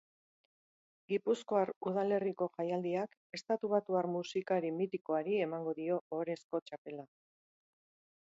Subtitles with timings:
[1.11, 7.07] Gipuzkoar udalerriko jaialdiak estatubatuar musikari mitikoari emango dio ohorezko txapela.